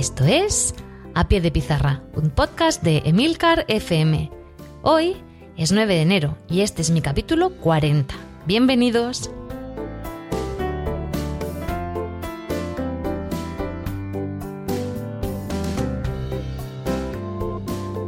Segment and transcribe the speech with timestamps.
[0.00, 0.74] Esto es
[1.14, 4.30] A Pie de Pizarra, un podcast de Emilcar FM.
[4.80, 5.14] Hoy
[5.58, 8.14] es 9 de enero y este es mi capítulo 40.
[8.46, 9.30] Bienvenidos.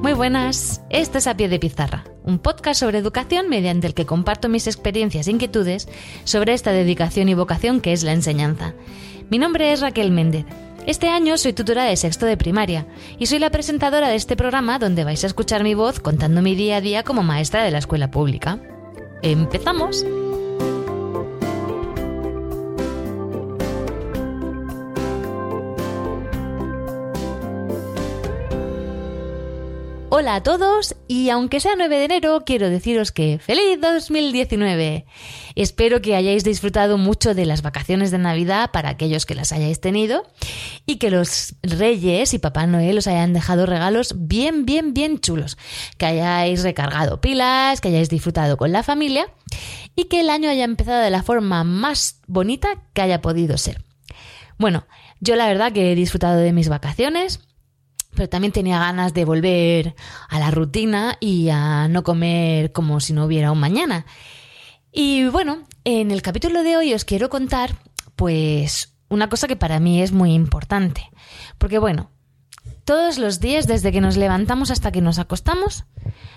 [0.00, 4.06] Muy buenas, esto es A Pie de Pizarra, un podcast sobre educación mediante el que
[4.06, 5.90] comparto mis experiencias e inquietudes
[6.24, 8.72] sobre esta dedicación y vocación que es la enseñanza.
[9.28, 10.46] Mi nombre es Raquel Méndez.
[10.86, 12.86] Este año soy tutora de sexto de primaria
[13.18, 16.56] y soy la presentadora de este programa donde vais a escuchar mi voz contando mi
[16.56, 18.58] día a día como maestra de la escuela pública.
[19.22, 20.04] ¡Empezamos!
[30.22, 35.04] Hola a todos y aunque sea 9 de enero quiero deciros que feliz 2019.
[35.56, 39.80] Espero que hayáis disfrutado mucho de las vacaciones de Navidad para aquellos que las hayáis
[39.80, 40.24] tenido
[40.86, 45.58] y que los reyes y Papá Noel os hayan dejado regalos bien, bien, bien chulos,
[45.98, 49.26] que hayáis recargado pilas, que hayáis disfrutado con la familia
[49.96, 53.82] y que el año haya empezado de la forma más bonita que haya podido ser.
[54.56, 54.86] Bueno,
[55.18, 57.40] yo la verdad que he disfrutado de mis vacaciones
[58.14, 59.94] pero también tenía ganas de volver
[60.28, 64.06] a la rutina y a no comer como si no hubiera un mañana.
[64.92, 67.76] Y bueno, en el capítulo de hoy os quiero contar,
[68.16, 71.10] pues, una cosa que para mí es muy importante.
[71.58, 72.10] Porque bueno,
[72.84, 75.84] todos los días, desde que nos levantamos hasta que nos acostamos,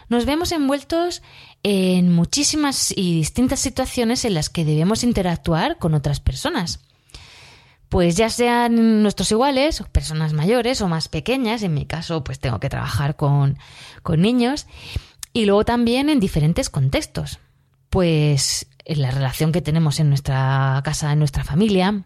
[0.09, 1.21] nos vemos envueltos
[1.63, 6.85] en muchísimas y distintas situaciones en las que debemos interactuar con otras personas
[7.89, 12.59] pues ya sean nuestros iguales, personas mayores o más pequeñas, en mi caso pues tengo
[12.59, 13.57] que trabajar con,
[14.03, 14.67] con niños,
[15.33, 17.39] y luego también en diferentes contextos,
[17.89, 22.05] pues en la relación que tenemos en nuestra casa, en nuestra familia,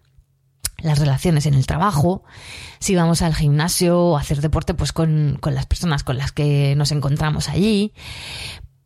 [0.81, 2.23] las relaciones en el trabajo,
[2.79, 6.31] si vamos al gimnasio o a hacer deporte, pues con, con, las personas con las
[6.31, 7.93] que nos encontramos allí,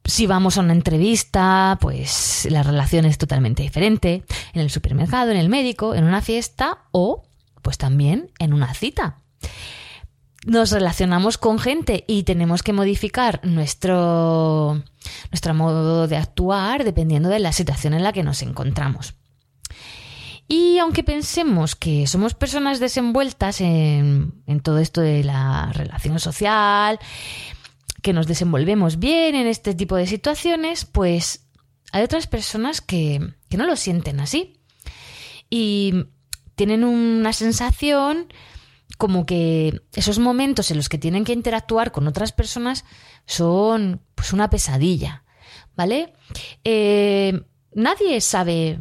[0.06, 4.24] si vamos a una entrevista, pues la relación es totalmente diferente.
[4.54, 7.24] En el supermercado, en el médico, en una fiesta o
[7.62, 9.20] pues también en una cita.
[10.46, 14.84] Nos relacionamos con gente y tenemos que modificar nuestro,
[15.32, 19.16] nuestro modo de actuar dependiendo de la situación en la que nos encontramos.
[20.50, 27.00] Y aunque pensemos que somos personas desenvueltas en, en todo esto de la relación social,
[28.02, 31.48] que nos desenvolvemos bien en este tipo de situaciones, pues
[31.92, 34.60] hay otras personas que, que no lo sienten así.
[35.50, 36.06] Y
[36.56, 38.28] tienen una sensación
[38.98, 42.86] como que esos momentos en los que tienen que interactuar con otras personas
[43.26, 45.24] son pues una pesadilla,
[45.76, 46.14] ¿vale?
[46.64, 47.42] Eh,
[47.74, 48.80] nadie sabe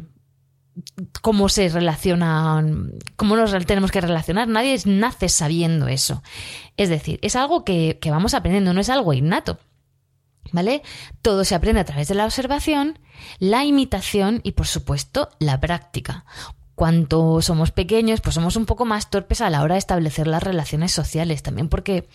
[1.21, 4.47] cómo se relacionan, cómo nos tenemos que relacionar.
[4.47, 6.23] Nadie nace sabiendo eso.
[6.77, 9.59] Es decir, es algo que, que vamos aprendiendo, no es algo innato.
[10.51, 10.83] ¿Vale?
[11.21, 12.99] Todo se aprende a través de la observación,
[13.39, 16.25] la imitación y, por supuesto, la práctica.
[16.75, 20.41] Cuanto somos pequeños, pues somos un poco más torpes a la hora de establecer las
[20.41, 22.07] relaciones sociales, también porque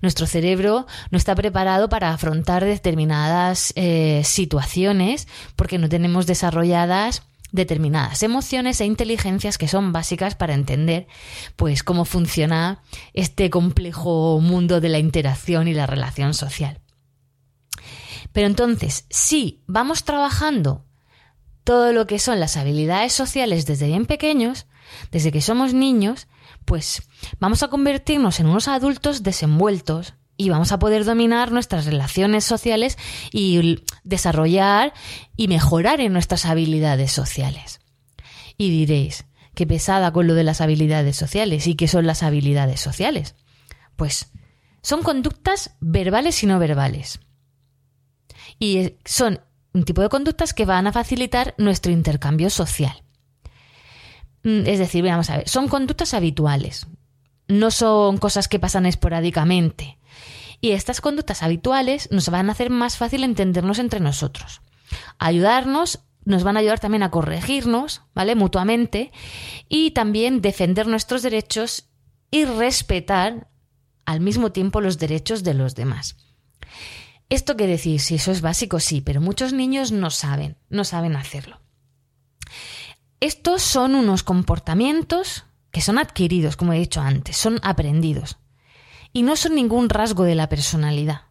[0.00, 7.22] nuestro cerebro no está preparado para afrontar determinadas eh, situaciones, porque no tenemos desarrolladas
[7.52, 11.06] determinadas emociones e inteligencias que son básicas para entender
[11.56, 16.80] pues cómo funciona este complejo mundo de la interacción y la relación social.
[18.32, 20.84] Pero entonces, si vamos trabajando
[21.64, 24.66] todo lo que son las habilidades sociales desde bien pequeños,
[25.10, 26.28] desde que somos niños,
[26.64, 27.02] pues
[27.40, 32.98] vamos a convertirnos en unos adultos desenvueltos, y vamos a poder dominar nuestras relaciones sociales
[33.32, 34.92] y desarrollar
[35.36, 37.80] y mejorar en nuestras habilidades sociales.
[38.58, 39.24] Y diréis,
[39.54, 41.66] qué pesada con lo de las habilidades sociales.
[41.66, 43.34] ¿Y qué son las habilidades sociales?
[43.96, 44.30] Pues
[44.82, 47.20] son conductas verbales y no verbales.
[48.58, 49.40] Y son
[49.72, 53.02] un tipo de conductas que van a facilitar nuestro intercambio social.
[54.42, 56.86] Mm, es decir, vamos a ver, son conductas habituales,
[57.48, 59.95] no son cosas que pasan esporádicamente.
[60.60, 64.62] Y estas conductas habituales nos van a hacer más fácil entendernos entre nosotros.
[65.18, 68.34] Ayudarnos nos van a ayudar también a corregirnos, ¿vale?
[68.34, 69.12] Mutuamente
[69.68, 71.88] y también defender nuestros derechos
[72.30, 73.48] y respetar
[74.04, 76.16] al mismo tiempo los derechos de los demás.
[77.28, 78.00] ¿Esto qué decir?
[78.00, 81.60] Si eso es básico, sí, pero muchos niños no saben, no saben hacerlo.
[83.20, 88.38] Estos son unos comportamientos que son adquiridos, como he dicho antes, son aprendidos
[89.16, 91.22] y no son ningún rasgo de la personalidad.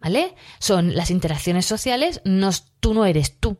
[0.00, 0.34] ¿Vale?
[0.58, 3.56] Son las interacciones sociales, no, tú no eres tú.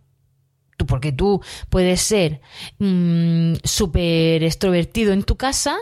[0.77, 2.43] Tú, porque tú puedes ser
[2.79, 5.75] mm, súper extrovertido en tu casa,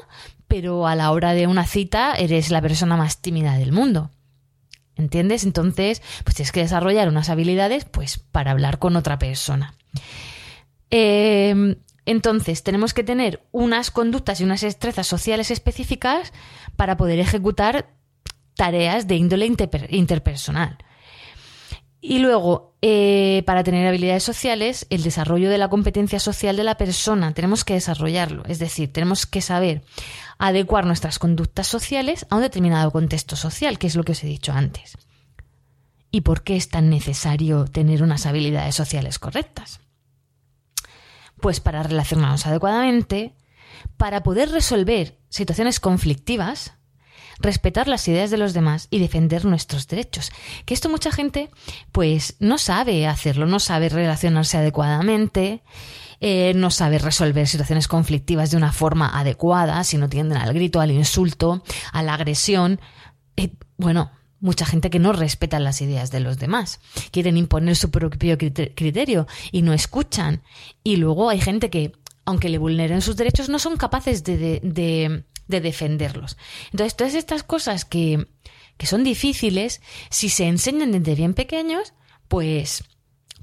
[0.46, 4.12] pero a la hora de una cita eres la persona más tímida del mundo.
[4.94, 5.42] ¿Entiendes?
[5.42, 9.74] Entonces, pues tienes que desarrollar unas habilidades pues para hablar con otra persona.
[10.90, 11.74] Em,
[12.06, 16.32] entonces, tenemos que tener unas conductas y unas destrezas sociales específicas
[16.76, 17.90] para poder ejecutar
[18.54, 19.50] tareas de índole
[19.90, 20.78] interpersonal.
[22.00, 26.76] Y luego, eh, para tener habilidades sociales, el desarrollo de la competencia social de la
[26.76, 28.44] persona, tenemos que desarrollarlo.
[28.44, 29.82] Es decir, tenemos que saber
[30.36, 34.26] adecuar nuestras conductas sociales a un determinado contexto social, que es lo que os he
[34.26, 34.98] dicho antes.
[36.10, 39.80] ¿Y por qué es tan necesario tener unas habilidades sociales correctas?
[41.44, 43.34] Pues para relacionarnos adecuadamente,
[43.98, 46.72] para poder resolver situaciones conflictivas,
[47.38, 50.32] respetar las ideas de los demás y defender nuestros derechos.
[50.64, 51.50] Que esto mucha gente
[51.92, 55.62] pues no sabe hacerlo, no sabe relacionarse adecuadamente,
[56.18, 60.80] eh, no sabe resolver situaciones conflictivas de una forma adecuada, si no tienden al grito,
[60.80, 61.62] al insulto,
[61.92, 62.80] a la agresión.
[63.36, 64.12] Eh, bueno,
[64.44, 66.80] mucha gente que no respeta las ideas de los demás,
[67.10, 70.42] quieren imponer su propio criterio y no escuchan.
[70.82, 71.92] Y luego hay gente que,
[72.24, 74.60] aunque le vulneren sus derechos, no son capaces de,
[75.46, 76.36] de defenderlos.
[76.72, 78.26] Entonces, todas estas cosas que,
[78.76, 79.80] que son difíciles,
[80.10, 81.94] si se enseñan desde bien pequeños,
[82.28, 82.84] pues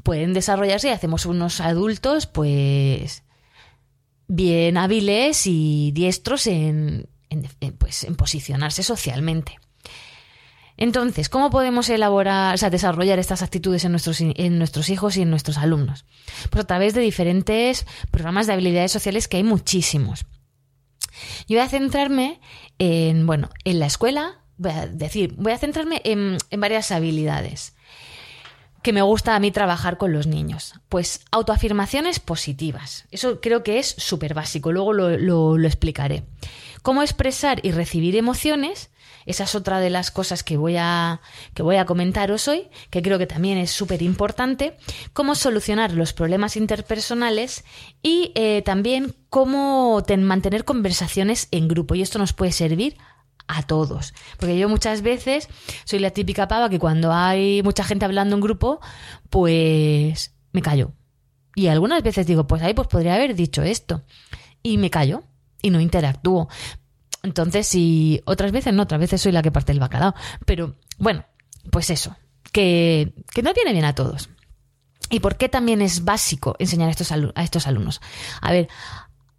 [0.03, 3.23] pueden desarrollarse y hacemos unos adultos, pues
[4.27, 7.09] bien hábiles y diestros en,
[7.77, 9.59] pues, en posicionarse socialmente.
[10.81, 15.21] Entonces, ¿cómo podemos elaborar, o sea, desarrollar estas actitudes en nuestros, en nuestros hijos y
[15.21, 16.05] en nuestros alumnos?
[16.49, 20.25] Pues a través de diferentes programas de habilidades sociales que hay muchísimos.
[21.47, 22.41] Yo voy a centrarme
[22.79, 27.75] en, bueno, en la escuela, voy a decir, voy a centrarme en, varias habilidades
[28.81, 30.73] que me gusta a mí trabajar con los niños.
[30.89, 33.05] Pues autoafirmaciones positivas.
[33.11, 36.23] Eso creo que es súper básico, luego lo, lo, explicaré.
[36.81, 38.89] Cómo expresar y recibir emociones
[39.25, 41.21] esa es otra de las cosas que voy a,
[41.53, 44.77] que voy a comentaros hoy, que creo que también es súper importante,
[45.13, 47.63] cómo solucionar los problemas interpersonales
[48.01, 51.95] y eh, también cómo mantener conversaciones en grupo.
[51.95, 52.97] Y esto nos puede servir
[53.47, 54.13] a todos.
[54.37, 55.47] Porque yo muchas veces
[55.85, 58.79] soy la típica pava que cuando hay mucha gente hablando en grupo,
[59.29, 60.93] pues me callo.
[61.55, 64.03] Y algunas veces digo, pues ahí pues podría haber dicho esto.
[64.63, 65.23] Y me callo
[65.61, 66.47] y no interactúo.
[67.23, 70.15] Entonces, si otras veces no, otras veces soy la que parte el bacalao.
[70.45, 71.25] Pero bueno,
[71.71, 72.15] pues eso,
[72.51, 74.29] que, que no viene bien a todos.
[75.09, 78.01] ¿Y por qué también es básico enseñar a estos, a estos alumnos?
[78.41, 78.69] A ver,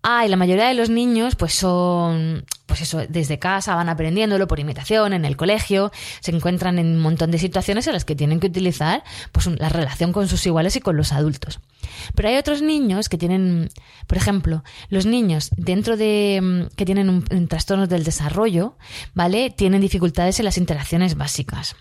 [0.03, 4.49] Ah, y la mayoría de los niños, pues son, pues eso, desde casa van aprendiéndolo
[4.49, 8.17] por imitación, en el colegio, se encuentran en un montón de situaciones en las que
[8.17, 11.61] tienen que utilizar, pues, la relación con sus iguales y con los adultos.
[12.15, 13.69] Pero hay otros niños que tienen,
[14.07, 18.79] por ejemplo, los niños dentro de, mm, que tienen un, un trastorno del desarrollo,
[19.13, 19.51] ¿vale?
[19.51, 21.77] Tienen dificultades en las interacciones básicas.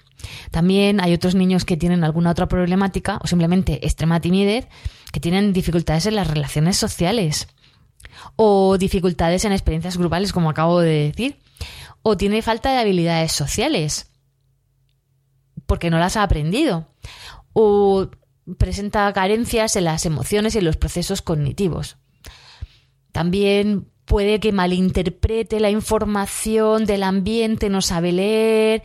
[0.51, 4.67] También hay otros niños que tienen alguna otra problemática o simplemente extrema timidez,
[5.13, 7.47] que tienen dificultades en las relaciones sociales
[8.35, 11.39] o dificultades en experiencias grupales, como acabo de decir,
[12.01, 14.11] o tiene falta de habilidades sociales,
[15.65, 16.87] porque no las ha aprendido,
[17.53, 18.09] o
[18.57, 21.97] presenta carencias en las emociones y en los procesos cognitivos.
[23.11, 28.83] También puede que malinterprete la información del ambiente, no sabe leer,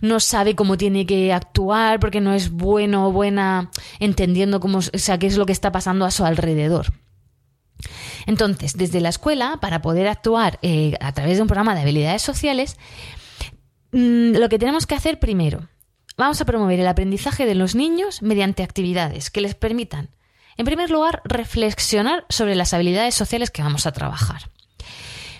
[0.00, 3.70] no sabe cómo tiene que actuar porque no es bueno o buena
[4.00, 6.92] entendiendo cómo, sea, qué es lo que está pasando a su alrededor.
[8.26, 12.22] Entonces, desde la escuela, para poder actuar eh, a través de un programa de habilidades
[12.22, 12.76] sociales,
[13.92, 15.68] mm, lo que tenemos que hacer primero,
[16.16, 20.10] vamos a promover el aprendizaje de los niños mediante actividades que les permitan,
[20.56, 24.50] en primer lugar, reflexionar sobre las habilidades sociales que vamos a trabajar.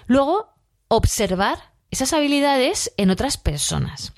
[0.07, 0.55] Luego,
[0.89, 4.13] observar esas habilidades en otras personas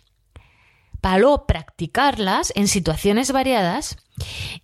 [1.18, 3.96] luego practicarlas en situaciones variadas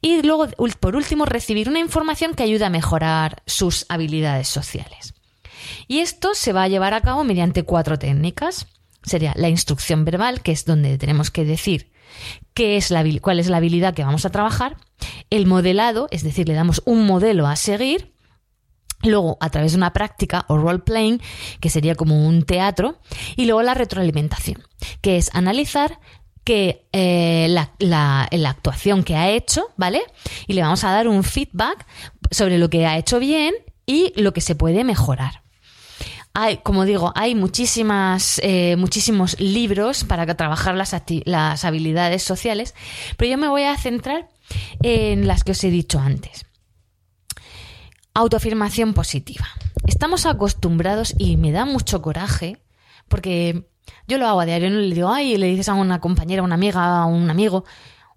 [0.00, 0.48] y luego,
[0.80, 5.14] por último, recibir una información que ayude a mejorar sus habilidades sociales.
[5.88, 8.66] Y esto se va a llevar a cabo mediante cuatro técnicas.
[9.02, 11.92] Sería la instrucción verbal, que es donde tenemos que decir
[12.54, 14.76] qué es la, cuál es la habilidad que vamos a trabajar.
[15.30, 18.12] El modelado, es decir, le damos un modelo a seguir.
[19.04, 21.20] Luego, a través de una práctica o role playing,
[21.60, 23.00] que sería como un teatro.
[23.36, 24.62] Y luego la retroalimentación,
[25.00, 25.98] que es analizar
[26.44, 30.02] que eh, la, la, actuación que ha hecho, ¿vale?
[30.46, 31.86] Y le vamos a dar un feedback
[32.30, 33.54] sobre lo que ha hecho bien
[33.86, 35.42] y lo que se puede mejorar.
[36.62, 40.96] Como digo, hay muchísimas, eh, muchísimos libros para trabajar las,
[41.26, 42.74] las habilidades sociales,
[43.18, 44.28] pero yo me voy a centrar
[44.82, 46.46] en las que os he dicho antes.
[48.14, 49.46] Autoafirmación positiva.
[49.86, 52.62] estamos acostumbrados y me da mucho coraje
[53.08, 53.66] porque
[54.06, 56.44] yo lo hago a diario, no le digo, ay, le dices a una compañera, a
[56.44, 57.64] una amiga, a un amigo,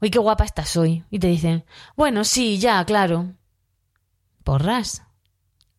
[0.02, 1.04] uy, qué guapa estás hoy.
[1.10, 3.34] Y te dicen, bueno, sí, ya, claro.
[4.44, 5.04] Porras.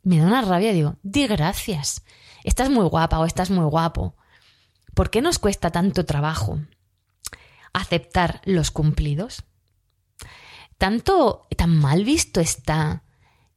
[0.02, 2.04] Me da una rabia, digo, di gracias.
[2.44, 4.16] Estás muy guapa o estás muy guapo.
[4.94, 6.60] ¿Por qué nos cuesta tanto trabajo
[7.72, 9.44] aceptar los cumplidos?
[10.78, 13.02] ¿Tanto, tan mal visto está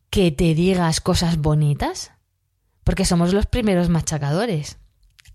[0.10, 2.12] que te digas cosas bonitas?
[2.84, 4.80] Porque somos los primeros machacadores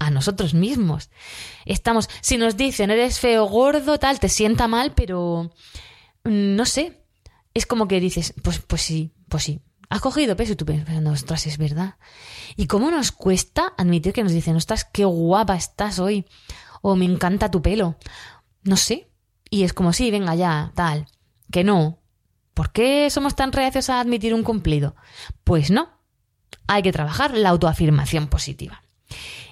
[0.07, 1.11] a nosotros mismos.
[1.65, 5.53] Estamos, si nos dicen eres feo, gordo, tal, te sienta mal, pero
[6.25, 7.01] mm, no sé.
[7.55, 9.61] Es como que dices, pues, pues sí, pues sí.
[9.89, 11.97] Has cogido peso y tú pensando, ostras, es verdad.
[12.57, 16.27] ¿Y cómo nos cuesta admitir que nos dicen, ostras, qué guapa estás hoy?
[16.83, 17.97] O me encanta tu pelo.
[18.63, 19.11] No sé.
[19.51, 21.07] Y es como, sí, venga ya, tal.
[21.53, 22.01] Que no.
[22.55, 24.97] ¿Por qué somos tan reacios a admitir un cumplido?
[25.45, 25.89] Pues no.
[26.67, 28.83] Hay que trabajar la autoafirmación positiva.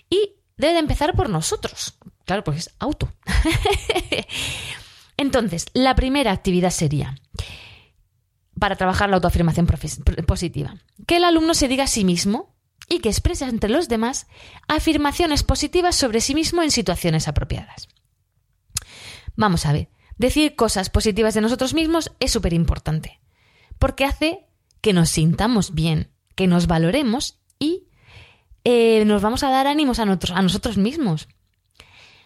[0.09, 1.99] Y debe de empezar por nosotros.
[2.25, 3.13] Claro, porque es auto.
[5.19, 7.17] Entonces, la primera actividad sería
[8.59, 9.67] para trabajar la autoafirmación
[10.27, 10.77] positiva.
[11.07, 12.55] Que el alumno se diga a sí mismo
[12.89, 14.27] y que exprese ante los demás
[14.69, 17.89] afirmaciones positivas sobre sí mismo en situaciones apropiadas.
[19.35, 23.21] Vamos a ver, decir cosas positivas de nosotros mismos es súper importante,
[23.79, 24.47] porque hace
[24.81, 27.89] que nos sintamos bien, que nos valoremos y
[28.65, 31.29] eh, nos vamos a dar ánimos a nosotros, a nosotros mismos.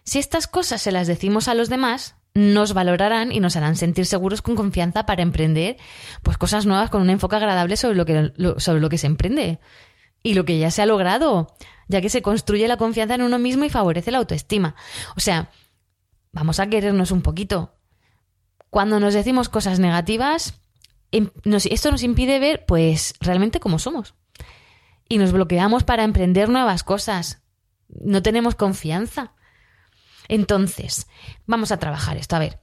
[0.04, 4.06] Si estas cosas se las decimos a los demás, nos valorarán y nos harán sentir
[4.06, 5.78] seguros con confianza para emprender
[6.22, 9.58] pues cosas nuevas con un enfoque agradable sobre lo que, sobre lo que se emprende
[10.22, 11.56] y lo que ya se ha logrado,
[11.88, 14.74] ya que se construye la confianza en uno mismo y favorece la autoestima.
[15.16, 15.50] O sea,
[16.32, 17.74] vamos a querernos un poquito.
[18.68, 20.60] Cuando nos decimos cosas negativas,
[21.12, 21.30] em,
[21.70, 24.14] esto nos impide ver pues realmente cómo somos
[25.08, 27.42] y nos bloqueamos para emprender nuevas cosas.
[27.88, 29.32] No tenemos confianza.
[30.28, 31.06] Entonces,
[31.46, 32.36] vamos a trabajar esto.
[32.36, 32.60] A ver,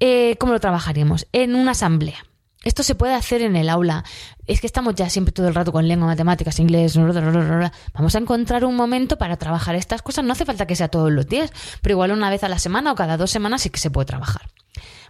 [0.00, 1.26] eh, ¿cómo lo trabajaremos?
[1.32, 2.24] En una asamblea.
[2.64, 4.04] Esto se puede hacer en el aula.
[4.46, 6.96] Es que estamos ya siempre todo el rato con lengua, matemáticas, inglés.
[6.96, 10.24] Vamos a encontrar un momento para trabajar estas cosas.
[10.24, 12.92] No hace falta que sea todos los días, pero igual una vez a la semana
[12.92, 14.48] o cada dos semanas sí que se puede trabajar.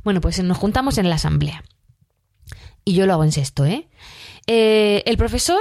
[0.03, 1.63] Bueno, pues nos juntamos en la asamblea.
[2.85, 3.89] Y yo lo hago en sexto, ¿eh?
[4.47, 5.61] eh el profesor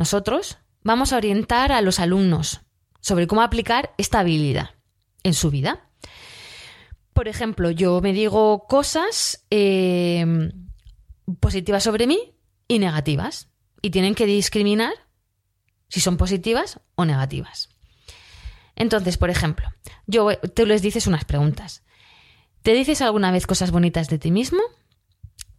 [0.00, 2.62] nosotros vamos a orientar a los alumnos
[3.02, 4.70] sobre cómo aplicar esta habilidad
[5.24, 5.90] en su vida.
[7.12, 10.24] Por ejemplo, yo me digo cosas eh,
[11.38, 12.32] positivas sobre mí
[12.66, 13.50] y negativas.
[13.82, 14.94] Y tienen que discriminar
[15.88, 17.68] si son positivas o negativas.
[18.76, 19.68] Entonces, por ejemplo,
[20.06, 21.82] yo, tú les dices unas preguntas.
[22.62, 24.62] ¿Te dices alguna vez cosas bonitas de ti mismo?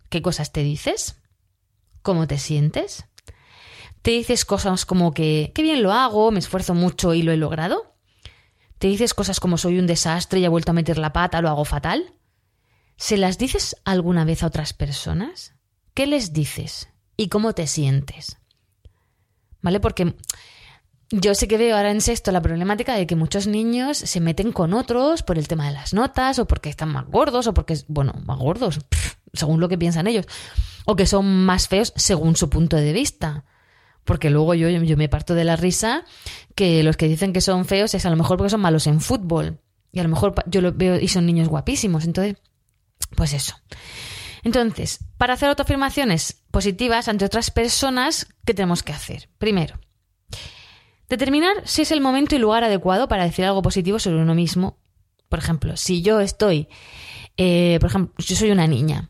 [0.10, 1.22] ¿Qué cosas te dices?
[2.02, 3.06] ¿Cómo te sientes?
[4.02, 7.38] ¿Te dices cosas como que, qué bien lo hago, me esfuerzo mucho y lo he
[7.38, 7.96] logrado?
[8.80, 11.50] ¿Te dices cosas como soy un desastre y he vuelto a meter la pata, lo
[11.50, 12.16] hago fatal?
[12.98, 15.54] ¿Se las dices alguna vez a otras personas?
[15.94, 16.90] ¿Qué les dices?
[17.16, 18.38] ¿Y cómo te sientes?
[19.62, 19.80] ¿Vale?
[19.80, 20.16] Porque
[21.12, 24.52] yo sé que veo ahora en sexto la problemática de que muchos niños se meten
[24.52, 27.78] con otros por el tema de las notas o porque están más gordos o porque,
[27.88, 28.80] bueno, más gordos,
[29.34, 30.26] según lo que piensan ellos,
[30.86, 33.46] o que son más feos según su punto de vista.
[34.04, 36.04] Porque luego yo, yo me parto de la risa
[36.56, 39.00] que los que dicen que son feos es a lo mejor porque son malos en
[39.00, 39.60] fútbol.
[39.92, 42.06] Y a lo mejor yo lo veo y son niños guapísimos.
[42.06, 42.38] Entonces,
[43.16, 43.56] pues eso.
[44.44, 49.30] Entonces, para hacer autoafirmaciones positivas ante otras personas, ¿qué tenemos que hacer?
[49.38, 49.80] Primero,
[51.10, 54.78] determinar si es el momento y lugar adecuado para decir algo positivo sobre uno mismo.
[55.30, 56.68] Por ejemplo, si yo estoy,
[57.38, 59.10] eh, por ejemplo, yo soy una niña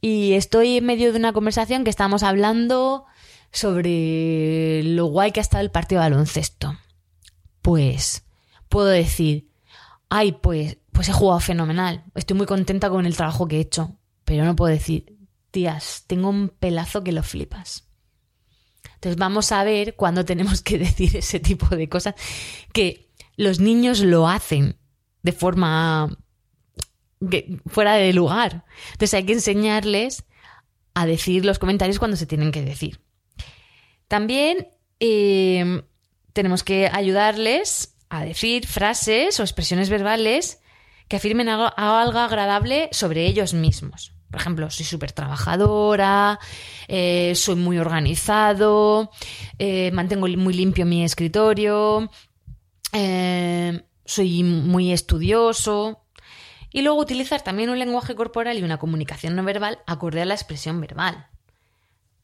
[0.00, 3.04] y estoy en medio de una conversación que estamos hablando
[3.52, 6.76] sobre lo guay que ha estado el partido de baloncesto.
[7.60, 8.24] Pues
[8.68, 9.50] puedo decir,
[10.08, 13.96] ay, pues, pues he jugado fenomenal, estoy muy contenta con el trabajo que he hecho,
[14.24, 15.18] pero no puedo decir,
[15.50, 17.86] tías, tengo un pelazo que lo flipas.
[18.94, 22.14] Entonces vamos a ver cuándo tenemos que decir ese tipo de cosas
[22.72, 24.76] que los niños lo hacen
[25.22, 26.16] de forma
[27.66, 28.64] fuera de lugar.
[28.92, 30.24] Entonces hay que enseñarles
[30.94, 33.00] a decir los comentarios cuando se tienen que decir.
[34.12, 34.68] También
[35.00, 35.84] eh,
[36.34, 40.60] tenemos que ayudarles a decir frases o expresiones verbales
[41.08, 44.12] que afirmen algo, agradable sobre ellos mismos.
[44.30, 46.38] Por ejemplo, soy súper trabajadora,
[46.88, 49.10] eh, soy muy organizado,
[49.58, 52.10] eh, mantengo muy limpio mi escritorio,
[54.04, 56.04] soy muy estudioso.
[56.70, 60.34] Y luego utilizar también un lenguaje corporal y una comunicación no verbal acorde a la
[60.34, 61.28] expresión verbal.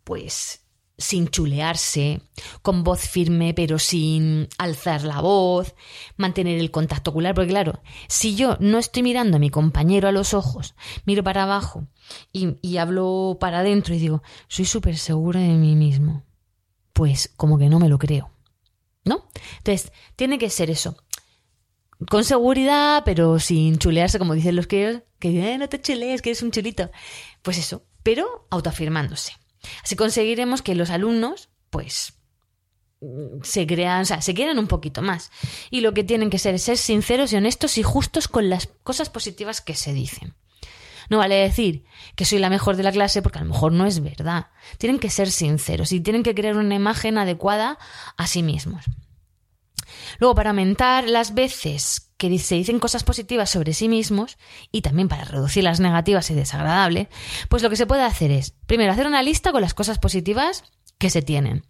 [0.04, 0.67] Pues
[0.98, 2.20] sin chulearse,
[2.60, 5.74] con voz firme pero sin alzar la voz,
[6.16, 10.12] mantener el contacto ocular, porque claro, si yo no estoy mirando a mi compañero a
[10.12, 10.74] los ojos,
[11.06, 11.86] miro para abajo
[12.32, 16.24] y, hablo para adentro y digo, soy súper segura de mí mismo,
[16.92, 18.30] pues como que no me lo creo,
[19.04, 19.28] ¿no?
[19.58, 20.96] Entonces, tiene que ser eso,
[22.10, 26.30] con seguridad, pero sin chulearse, como dicen los que, que eh, no te chulees, que
[26.30, 26.90] eres un chulito.
[27.42, 29.32] Pues eso, pero autoafirmándose.
[29.82, 32.14] Así conseguiremos que los alumnos, pues,
[33.42, 35.30] se crean, o sea, se quieran un poquito más.
[35.70, 38.68] Y lo que tienen que ser es ser sinceros y honestos y justos con las
[38.82, 40.34] cosas positivas que se dicen.
[41.08, 41.84] No vale decir
[42.16, 44.48] que soy la mejor de la clase porque a lo mejor no es verdad.
[44.76, 47.78] Tienen que ser sinceros y tienen que crear una imagen adecuada
[48.16, 48.84] a sí mismos.
[50.18, 54.36] Luego, para aumentar las veces que se dicen cosas positivas sobre sí mismos
[54.70, 57.08] y también para reducir las negativas y desagradables,
[57.48, 60.64] pues lo que se puede hacer es, primero, hacer una lista con las cosas positivas
[60.98, 61.64] que se tienen,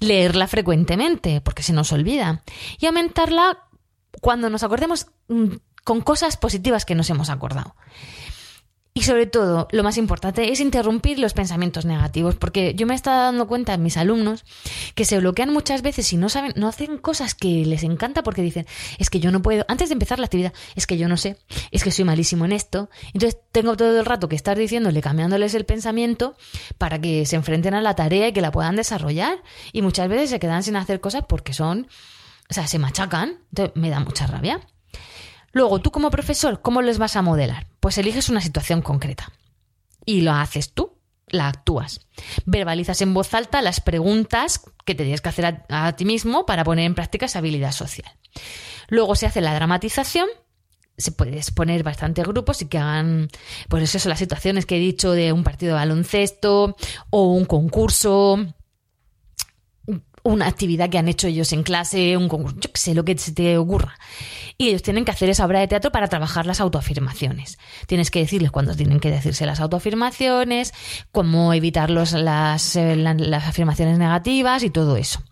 [0.00, 2.42] leerla frecuentemente, porque se nos olvida,
[2.80, 3.58] y aumentarla
[4.22, 7.76] cuando nos acordemos mm, con cosas positivas que nos hemos acordado.
[8.94, 12.96] Y sobre todo, lo más importante es interrumpir los pensamientos negativos, porque yo me he
[12.96, 14.44] estado dando cuenta en mis alumnos
[14.94, 18.42] que se bloquean muchas veces y no saben, no hacen cosas que les encanta porque
[18.42, 18.66] dicen,
[18.98, 21.38] es que yo no puedo, antes de empezar la actividad, es que yo no sé,
[21.70, 22.90] es que soy malísimo en esto.
[23.14, 26.36] Entonces tengo todo el rato que estar diciéndole, cambiándoles el pensamiento
[26.76, 29.42] para que se enfrenten a la tarea y que la puedan desarrollar.
[29.72, 31.88] Y muchas veces se quedan sin hacer cosas porque son,
[32.50, 33.38] o sea, se machacan.
[33.52, 34.60] Entonces me da mucha rabia.
[35.52, 37.66] Luego, tú como profesor, ¿cómo les vas a modelar?
[37.80, 39.32] Pues eliges una situación concreta
[40.04, 42.00] y lo haces tú, la actúas.
[42.44, 46.86] Verbalizas en voz alta las preguntas que tienes que hacer a, ti mismo para poner
[46.86, 48.10] en práctica esa habilidad social.
[48.88, 50.28] Luego se hace la dramatización
[50.98, 53.28] se puedes poner bastantes grupos y que hagan,
[53.68, 56.76] pues eso, las situaciones que he dicho de un partido de baloncesto
[57.10, 58.38] o un concurso,
[60.22, 63.18] una actividad que han hecho ellos en clase, un concurso, yo qué sé, lo que
[63.18, 63.98] se te ocurra
[64.58, 67.58] y ellos tienen que hacer esa obra de teatro para trabajar las autoafirmaciones.
[67.86, 70.72] Tienes que decirles cuándo tienen que decirse las autoafirmaciones,
[71.10, 72.14] cómo evitar las,
[72.76, 75.22] eh, las afirmaciones negativas y todo eso.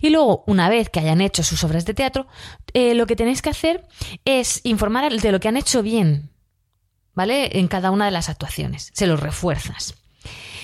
[0.00, 2.26] Y luego, una vez que hayan hecho sus obras de teatro,
[2.72, 3.86] eh, lo que tenéis que hacer
[4.24, 6.30] es informar de lo que han hecho bien,
[7.14, 7.58] ¿vale?
[7.58, 8.90] En cada una de las actuaciones.
[8.92, 9.94] Se los refuerzas.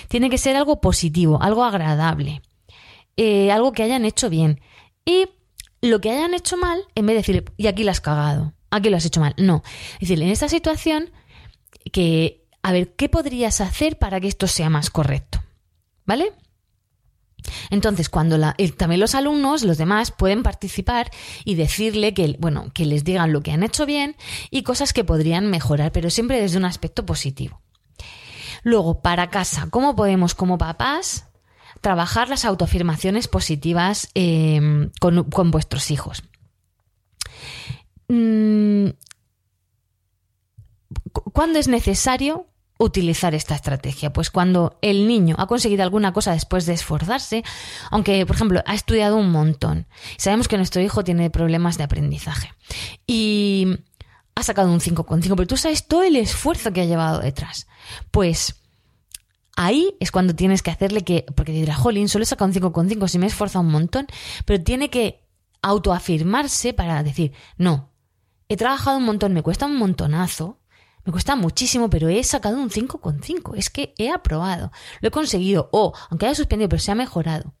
[0.09, 2.41] Tiene que ser algo positivo, algo agradable,
[3.17, 4.61] eh, algo que hayan hecho bien.
[5.05, 5.27] Y
[5.81, 8.89] lo que hayan hecho mal, en vez de decirle, y aquí lo has cagado, aquí
[8.89, 9.33] lo has hecho mal.
[9.37, 9.63] No.
[9.95, 11.11] Es decir, en esta situación,
[11.91, 15.41] que, a ver, ¿qué podrías hacer para que esto sea más correcto?
[16.05, 16.33] ¿Vale?
[17.71, 21.09] Entonces, cuando la, también los alumnos, los demás, pueden participar
[21.43, 24.15] y decirle que, bueno, que les digan lo que han hecho bien
[24.51, 27.61] y cosas que podrían mejorar, pero siempre desde un aspecto positivo.
[28.63, 31.30] Luego, para casa, ¿cómo podemos como papás
[31.81, 36.23] trabajar las autoafirmaciones positivas em, con, vuestros hijos.
[38.07, 38.89] Mm,
[41.11, 44.13] ¿Cuándo es necesario utilizar esta estrategia?
[44.13, 47.43] Pues cuando el niño ha conseguido alguna cosa después de esforzarse,
[47.89, 49.87] aunque, por ejemplo, ha estudiado un montón.
[50.17, 52.53] Sabemos que nuestro hijo tiene problemas de aprendizaje.
[53.07, 53.79] Y
[54.35, 57.67] ha sacado un 5,5, pero tú sabes todo el esfuerzo que ha llevado detrás.
[58.11, 58.60] Pues
[59.63, 63.07] Ahí es cuando tienes que hacerle que, porque dirá, jolín, solo he sacado un 5,5
[63.07, 64.07] si me he esforzado un montón,
[64.43, 65.23] pero tiene que
[65.61, 67.91] autoafirmarse para decir, no,
[68.49, 70.57] he trabajado un montón, me cuesta un montonazo,
[71.05, 75.69] me cuesta muchísimo, pero he sacado un 5,5, es que he aprobado, lo he conseguido,
[75.71, 77.53] o, aunque haya suspendido, pero se ha mejorado.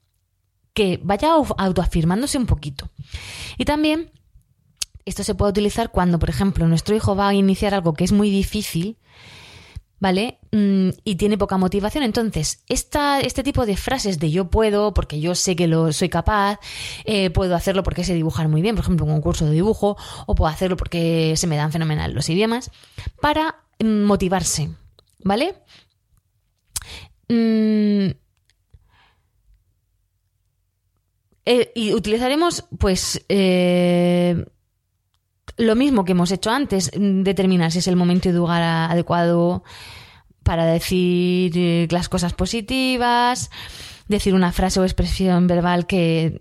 [0.73, 2.89] Que vaya autoafirmándose un poquito.
[3.59, 4.11] Y también
[5.05, 8.11] esto se puede utilizar cuando, por ejemplo, nuestro hijo va a iniciar algo que es
[8.11, 8.97] muy difícil
[10.01, 10.39] ¿vale?
[10.51, 12.03] Mm, y tiene poca motivación.
[12.03, 16.09] Entonces, esta, este tipo de frases de yo puedo, porque yo sé que lo soy
[16.09, 16.59] capaz,
[17.05, 20.35] eh, puedo hacerlo porque sé dibujar muy bien, por ejemplo, un curso de dibujo, o
[20.35, 22.71] puedo hacerlo porque se me dan fenomenal los idiomas,
[23.21, 24.71] para mm, motivarse,
[25.23, 25.53] ¿vale?
[27.29, 28.09] Mm,
[31.45, 34.45] eh, y utilizaremos, pues, eh,
[35.61, 39.63] lo mismo que hemos hecho antes, determinar si es el momento y lugar adecuado
[40.43, 43.51] para decir eh, las cosas positivas,
[44.07, 46.39] decir una frase o expresión verbal que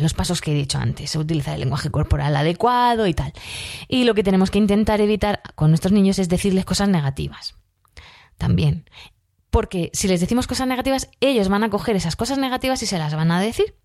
[0.00, 3.32] los pasos que he dicho antes, utilizar el lenguaje corporal adecuado y tal.
[3.86, 7.54] Y lo que tenemos que intentar evitar con nuestros niños es decirles cosas negativas.
[8.38, 8.88] También.
[9.50, 12.98] Porque si les decimos cosas negativas, ellos van a coger esas cosas negativas y se
[12.98, 13.76] las van a decir.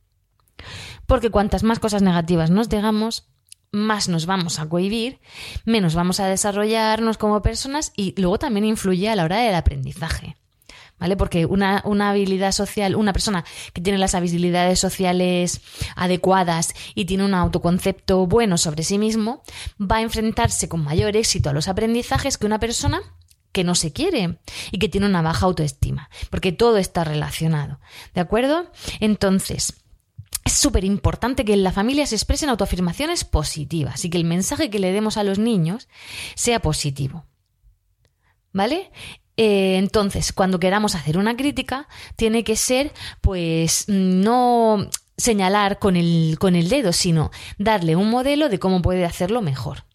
[1.06, 3.28] Porque cuantas más cosas negativas nos digamos,
[3.74, 5.20] más nos vamos a cohibir,
[5.66, 10.38] menos vamos a desarrollarnos como personas y luego también influye a la hora del aprendizaje.
[11.00, 11.18] ¿vale?
[11.18, 15.60] Porque una, una, habilidad social, una persona que tiene las habilidades sociales
[15.96, 19.44] adecuadas y tiene un autoconcepto bueno sobre sí mismo,
[19.82, 23.02] va a enfrentarse con mayor éxito a los aprendizajes que una persona
[23.52, 24.40] que no se quiere
[24.72, 27.80] y que tiene una baja autoestima, porque todo está relacionado,
[28.14, 28.72] ¿de acuerdo?
[29.00, 29.83] Entonces,
[30.54, 34.70] es súper importante que en la familia se expresen autoafirmaciones positivas y que el mensaje
[34.70, 35.88] que le demos a los niños
[36.36, 37.26] sea positivo.
[38.52, 38.92] ¿Vale?
[39.36, 44.88] Eh, entonces, cuando queramos hacer una crítica, tiene que ser, pues, no
[45.18, 49.86] señalar con el, con el dedo, sino darle un modelo de cómo puede hacerlo mejor.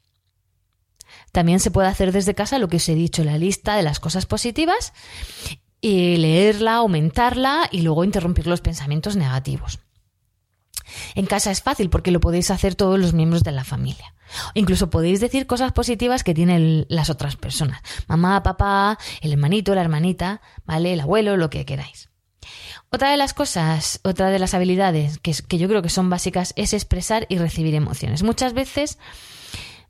[1.31, 4.01] También se puede hacer desde casa lo que os he dicho, la lista de las
[4.01, 4.93] cosas positivas,
[5.81, 9.79] y leerla, aumentarla y luego interrumpir los pensamientos negativos.
[11.15, 14.15] En casa es fácil porque lo podéis hacer todos los miembros de la familia.
[14.55, 17.81] Incluso podéis decir cosas positivas que tienen las otras personas.
[18.07, 20.93] Mamá, papá, el hermanito, la hermanita, ¿vale?
[20.93, 22.11] El abuelo, lo que queráis.
[22.91, 26.55] Otra de las cosas, otra de las habilidades que, que yo creo que son básicas
[26.57, 28.23] es expresar y recibir emociones.
[28.23, 28.99] Muchas veces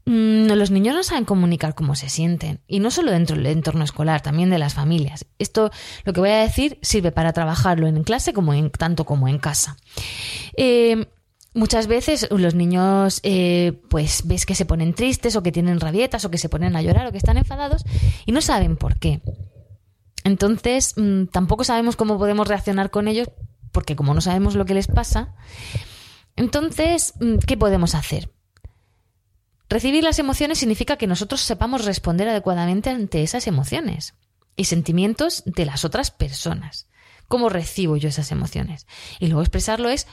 [0.08, 4.22] los niños no saben comunicar cómo se sienten, y no solo dentro del entorno escolar,
[4.22, 5.26] también de las familias.
[5.38, 5.70] Esto,
[6.04, 9.38] lo que voy a decir, sirve para trabajarlo en clase como en, tanto como en
[9.38, 9.76] casa.
[10.56, 11.06] Eh,
[11.52, 16.24] muchas veces los niños, eh, pues ves que se ponen tristes o que tienen rabietas
[16.24, 17.84] o que se ponen a llorar o que están enfadados
[18.24, 19.20] y no saben por qué.
[20.24, 23.30] Entonces, mm, tampoco sabemos cómo podemos reaccionar con ellos
[23.72, 25.34] porque como no sabemos lo que les pasa,
[26.36, 28.30] entonces, mm, ¿qué podemos hacer?
[29.68, 34.14] Recibir las emociones significa que nosotros sepamos responder adecuadamente ante esas emociones
[34.56, 36.88] y sentimientos de las otras personas.
[37.28, 38.86] ¿Cómo recibo yo esas emociones?
[39.20, 40.06] Y luego expresarlo es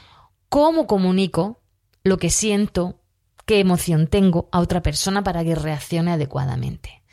[0.50, 1.64] cómo comunico
[2.04, 3.02] lo que siento,
[3.46, 7.04] qué emoción tengo a otra persona para que reaccione adecuadamente.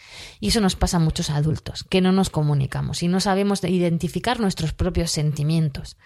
[0.40, 4.40] Y eso nos pasa a muchos adultos, que no nos comunicamos y no sabemos identificar
[4.40, 5.96] nuestros propios sentimientos.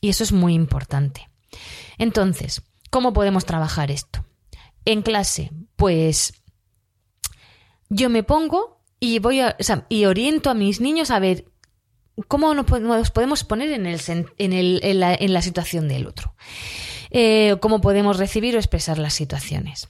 [0.00, 1.28] Y eso es muy importante.
[1.98, 4.25] Entonces, ¿cómo podemos trabajar esto?
[4.86, 6.32] En clase, pues
[7.90, 9.42] yo me pongo y voy
[9.88, 11.44] y oriento a mis niños a ver
[12.28, 16.34] cómo nos podemos poner en la, situación del otro,
[17.10, 19.88] eh, cómo podemos recibir o expresar las situaciones.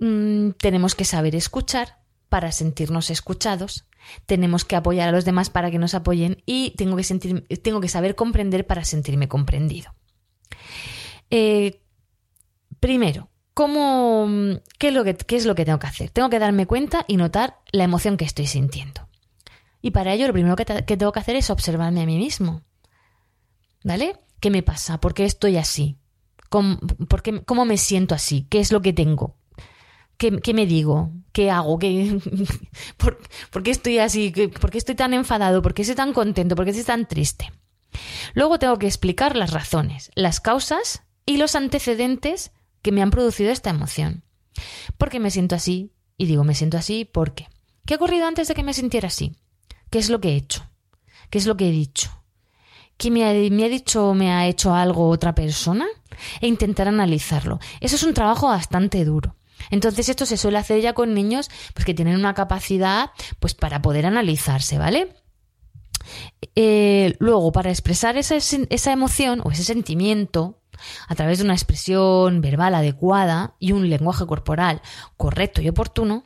[0.00, 3.86] Mm, tenemos que saber escuchar para sentirnos escuchados,
[4.26, 7.80] tenemos que apoyar a los demás para que nos apoyen y tengo que, sentir, tengo
[7.80, 9.94] que saber comprender para sentirme comprendido.
[11.30, 11.82] Eh,
[12.80, 13.29] primero,
[13.60, 14.26] ¿Cómo,
[14.78, 16.08] qué, es lo que, ¿Qué es lo que tengo que hacer?
[16.08, 19.06] Tengo que darme cuenta y notar la emoción que estoy sintiendo.
[19.82, 22.62] Y para ello lo primero que, tengo que hacer es observarme a mí mismo.
[23.84, 24.16] ¿Vale?
[24.40, 24.98] ¿Qué me pasa?
[24.98, 25.98] ¿Por qué estoy así?
[26.48, 28.46] ¿Cómo, por qué, ¿Cómo me siento así?
[28.48, 29.36] ¿Qué es lo que tengo?
[30.16, 31.12] ¿Qué, qué me digo?
[31.32, 31.78] ¿Qué hago?
[31.78, 32.18] ¿Qué,
[32.96, 33.18] por,
[33.50, 34.32] por, qué estoy así?
[34.58, 35.60] ¿Por qué estoy tan enfadado?
[35.60, 36.56] ¿Por qué estoy tan contento?
[36.56, 37.52] ¿Por qué estoy tan triste?
[38.32, 43.50] Luego tengo que explicar las razones, las causas y los antecedentes que me han producido
[43.50, 44.24] esta emoción.
[44.98, 45.92] ¿Por qué me siento así?
[46.16, 47.48] Y digo, me siento así porque.
[47.86, 49.36] ¿Qué ha ocurrido antes de que me sintiera así?
[49.90, 50.68] ¿Qué es lo que he hecho?
[51.30, 52.10] ¿Qué es lo que he dicho?
[52.96, 55.86] ¿Qué me ha, me ha dicho o me ha hecho algo otra persona?
[56.40, 57.58] E intentar analizarlo.
[57.80, 59.36] Eso es un trabajo bastante duro.
[59.70, 63.82] Entonces esto se suele hacer ya con niños pues, que tienen una capacidad pues, para
[63.82, 65.14] poder analizarse, ¿vale?
[66.56, 70.59] Eh, luego, para expresar esa, esa emoción o ese sentimiento,
[71.08, 74.82] a través de una expresión verbal adecuada y un lenguaje corporal
[75.16, 76.24] correcto y oportuno,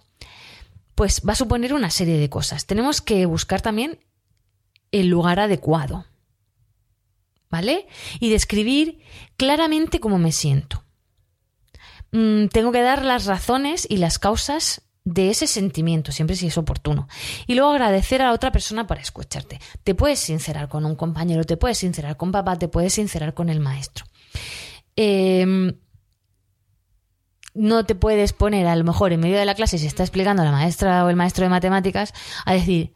[0.94, 2.66] pues va a suponer una serie de cosas.
[2.66, 4.00] Tenemos que buscar también
[4.92, 6.06] el lugar adecuado,
[7.50, 7.86] ¿vale?
[8.20, 9.00] Y describir
[9.36, 10.84] claramente cómo me siento.
[12.12, 16.56] Mm, tengo que dar las razones y las causas de ese sentimiento, siempre si es
[16.56, 17.08] oportuno.
[17.46, 19.60] Y luego agradecer a la otra persona por escucharte.
[19.82, 23.50] Te puedes sincerar con un compañero, te puedes sincerar con papá, te puedes sincerar con
[23.50, 24.06] el maestro.
[24.96, 25.74] Em,
[27.54, 30.44] no te puedes poner a lo mejor en medio de la clase si está explicando
[30.44, 32.12] la maestra o el maestro de matemáticas
[32.44, 32.92] a decir,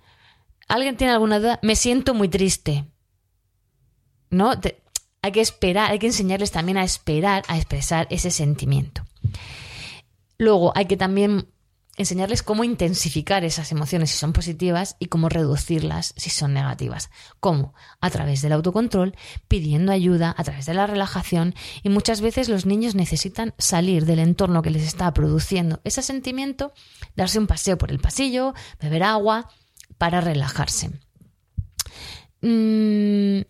[0.69, 1.59] ¿alguien tiene alguna duda?
[1.63, 2.85] Me siento muy triste.
[4.31, 4.53] ¿No?
[5.23, 9.05] hay que esperar, hay que enseñarles también a esperar, a expresar ese sentimiento.
[10.39, 11.49] Luego hay que también
[11.99, 17.11] enseñarles cómo intensificar esas emociones si son positivas y cómo reducirlas si son negativas.
[17.41, 17.75] ¿Cómo?
[18.01, 19.17] A través del autocontrol,
[19.49, 24.21] pidiendo ayuda, a través de la relajación y muchas veces los niños necesitan salir del
[24.21, 26.73] entorno que les está produciendo ese sentimiento,
[27.17, 29.51] darse un paseo por el pasillo, beber agua
[29.99, 30.91] para relajarse.
[32.41, 33.41] Mm,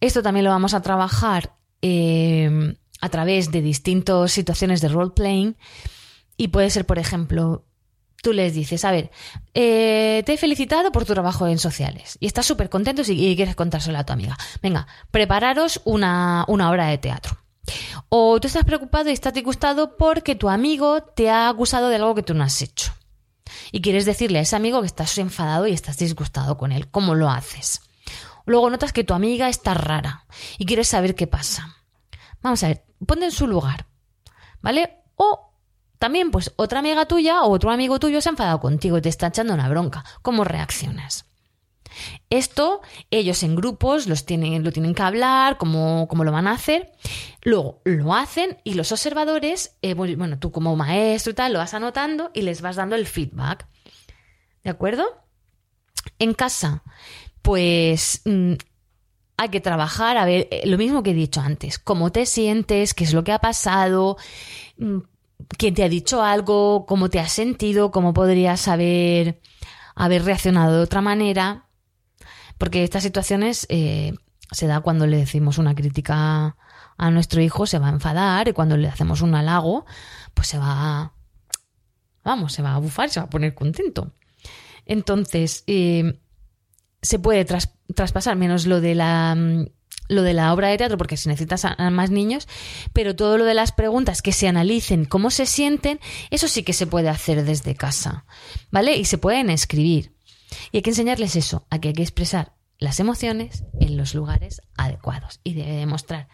[0.00, 5.56] esto también lo vamos a trabajar eh, a través de distintas situaciones de role-playing
[6.36, 7.64] y puede ser, por ejemplo,
[8.24, 9.10] tú les dices, a ver,
[9.52, 13.54] eh, te he felicitado por tu trabajo en sociales y estás súper contento y, quieres
[13.54, 14.36] contárselo a tu amiga.
[14.62, 17.38] Venga, prepararos una, una obra de teatro.
[18.08, 22.14] O tú estás preocupado y estás disgustado porque tu amigo te ha acusado de algo
[22.14, 22.92] que tú no has hecho.
[23.72, 26.90] Y quieres decirle a ese amigo que estás enfadado y estás disgustado con él.
[26.90, 27.82] ¿Cómo lo haces?
[28.46, 30.26] Luego notas que tu amiga está rara
[30.58, 31.76] y quieres saber qué pasa.
[32.42, 33.86] Vamos a ver, ponte en su lugar.
[34.60, 35.02] ¿Vale?
[35.16, 35.53] O
[36.04, 39.08] también, pues, otra amiga tuya o otro amigo tuyo se ha enfadado contigo y te
[39.08, 40.04] está echando una bronca.
[40.20, 41.24] ¿Cómo reaccionas?
[42.28, 46.92] Esto ellos en grupos los tienen, lo tienen que hablar, cómo, lo van a hacer.
[47.40, 51.72] Luego lo hacen y los observadores, eh, bueno, tú como maestro y tal, lo vas
[51.72, 53.66] anotando y les vas dando el feedback.
[54.62, 55.06] ¿De acuerdo?
[56.18, 56.82] En casa,
[57.40, 58.56] pues mm,
[59.38, 62.92] hay que trabajar, a ver, eh, lo mismo que he dicho antes, cómo te sientes,
[62.92, 64.18] qué es lo que ha pasado,
[64.76, 64.98] mm,
[65.58, 69.40] quién te ha dicho algo, cómo te has sentido, cómo podrías haber,
[69.94, 71.68] haber reaccionado de otra manera.
[72.58, 74.14] Porque estas situaciones eh,
[74.50, 76.56] se da cuando le decimos una crítica
[76.96, 79.84] a nuestro hijo, se va a enfadar, y cuando le hacemos un halago,
[80.32, 81.12] pues se va,
[82.22, 84.12] vamos, se va a bufar, se va a poner contento.
[84.86, 86.20] Entonces, eh,
[87.02, 89.36] se puede traspasar menos lo de la
[90.08, 92.48] lo de la obra de teatro porque si necesitas a, más niños,
[92.92, 96.72] pero todo lo de las preguntas que se analicen cómo se sienten, eso sí que
[96.72, 98.26] se puede hacer desde casa,
[98.70, 98.96] ¿vale?
[98.96, 100.14] Y se pueden escribir.
[100.72, 104.60] Y hay que enseñarles eso, a que hay que expresar las emociones en los lugares
[104.76, 106.28] adecuados y debe demostrar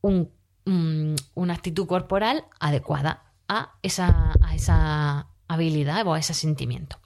[0.00, 0.32] un,
[0.64, 6.98] una actitud corporal adecuada a esa, a esa habilidad o a ese sentimiento.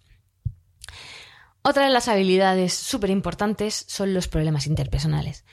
[1.62, 5.44] Otra de las habilidades súper importantes son los problemas interpersonales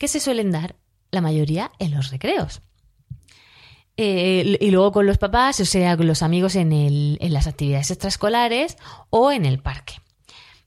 [0.00, 0.76] que se suelen dar
[1.10, 2.62] la mayoría en los recreos.
[3.98, 8.78] Eh, y luego con los papás, o sea, con los amigos en, las actividades extraescolares
[9.10, 10.00] o en el parque.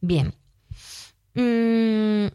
[0.02, 0.36] Bien.
[1.34, 2.28] Mm,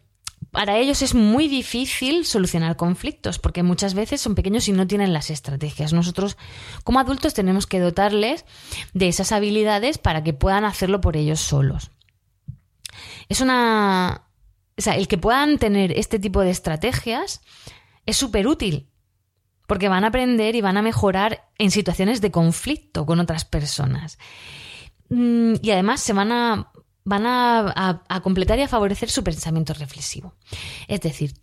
[0.51, 5.13] para ellos es muy difícil solucionar conflictos porque muchas veces son pequeños y no tienen
[5.13, 5.93] las estrategias.
[5.93, 6.35] Nosotros
[6.83, 8.43] como adultos tenemos que dotarles
[8.93, 11.91] de esas habilidades para que puedan hacerlo por ellos solos.
[13.29, 14.28] Es una,
[14.79, 17.41] o sea, el que puedan tener este tipo de estrategias
[18.05, 18.89] es súper útil,
[19.67, 24.17] porque van a aprender y van a mejorar en situaciones de conflicto con otras personas.
[25.09, 26.71] Mm, y además se van a,
[27.03, 30.33] van a, completar y a favorecer su pensamiento reflexivo.
[30.87, 31.33] Es decir,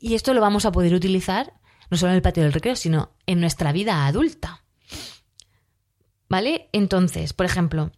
[0.00, 1.52] y esto lo vamos a poder utilizar
[1.88, 4.64] no solo en el patio del recreo, sino en nuestra vida adulta.
[6.28, 6.68] ¿Vale?
[6.72, 7.92] Entonces, por ejemplo,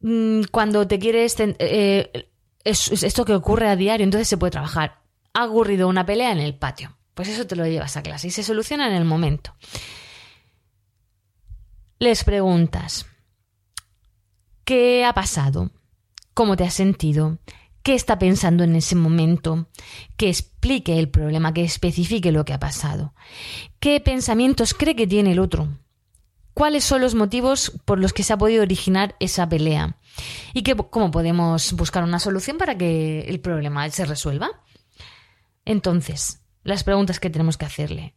[0.00, 2.30] mm, cuando te quieres eh,
[2.64, 5.00] es, esto que ocurre a diario, entonces se puede trabajar.
[5.32, 6.96] Ha ocurrido una pelea en el patio.
[7.14, 9.54] Pues eso te lo llevas a clase y se soluciona en el momento.
[11.98, 13.06] Les preguntas,
[14.64, 15.70] ¿qué ha pasado?
[16.34, 17.38] ¿Cómo te has sentido?
[17.84, 19.68] ¿Qué está pensando en ese momento?
[20.16, 23.14] Que explique el problema, que especifique lo que ha pasado.
[23.78, 25.68] ¿Qué pensamientos cree que tiene el otro?
[26.54, 29.96] Cuáles son los motivos por los que se ha podido originar esa pelea
[30.54, 34.62] y cómo podemos buscar una solución para que el problema se resuelva.
[35.64, 38.14] Entonces, las preguntas que tenemos que hacerle.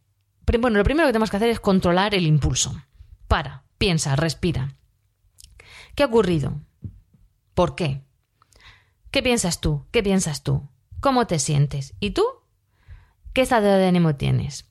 [0.60, 2.80] Bueno, lo primero que tenemos que hacer es controlar el impulso.
[3.26, 4.74] Para, piensa, respira.
[5.94, 6.60] ¿Qué ha ocurrido?
[7.54, 8.02] ¿Por qué?
[9.10, 9.86] ¿Qué piensas tú?
[9.90, 10.68] ¿Qué piensas tú?
[11.00, 11.94] ¿Cómo te sientes?
[12.00, 12.24] ¿Y tú?
[13.32, 14.70] ¿Qué estado de ánimo tienes?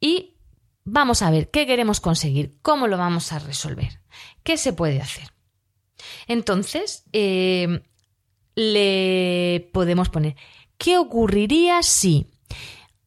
[0.00, 0.36] Y
[0.84, 4.00] Vamos a ver qué queremos conseguir, cómo lo vamos a resolver,
[4.42, 5.32] qué se puede hacer.
[6.26, 7.82] Entonces, eh,
[8.54, 10.36] le podemos poner,
[10.78, 12.30] ¿qué ocurriría si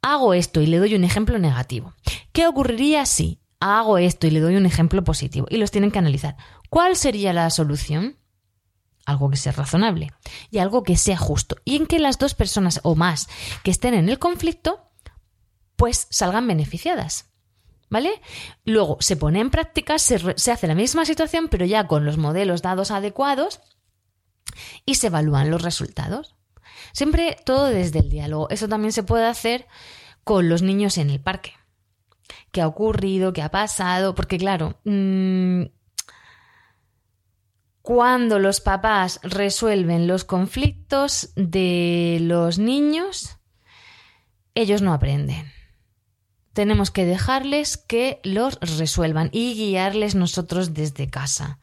[0.01, 1.93] hago esto y le doy un ejemplo negativo?
[2.31, 5.47] ¿Qué ocurriría si hago esto y le doy un ejemplo positivo?
[5.49, 6.35] Y los tienen que analizar.
[6.69, 8.17] ¿Cuál sería la solución?
[9.05, 10.11] Algo que sea razonable
[10.49, 11.57] y algo que sea justo.
[11.65, 13.27] Y en que las dos personas o más
[13.63, 14.89] que estén en el conflicto,
[15.75, 17.32] pues salgan beneficiadas.
[17.93, 18.23] ¿Vale?
[18.65, 22.63] Luego se pone en práctica, se, hace la misma situación, pero ya con los modelos
[22.63, 23.59] dados adecuados
[24.83, 26.35] y se evalúan los resultados.
[26.91, 28.49] Siempre todo desde el diálogo.
[28.49, 29.67] Eso también se puede hacer
[30.23, 31.53] con los niños en el parque.
[32.51, 33.31] ¿Qué ha ocurrido?
[33.31, 34.15] ¿Qué ha pasado?
[34.15, 35.65] Porque claro, mm,
[37.83, 43.37] cuando los papás resuelven los conflictos de los niños,
[44.55, 45.53] ellos no aprenden
[46.53, 51.59] tenemos que dejarles que los resuelvan y guiarles nosotros desde casa.